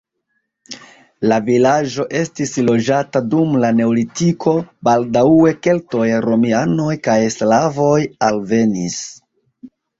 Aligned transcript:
La 1.31 1.35
vilaĝo 1.49 2.05
estis 2.19 2.53
loĝata 2.69 3.21
dum 3.35 3.53
la 3.65 3.71
neolitiko, 3.81 4.55
baldaŭe 4.89 5.55
keltoj, 5.69 6.09
romianoj 6.29 6.91
kaj 7.11 7.21
slavoj 7.39 7.95
alvenis. 8.33 9.01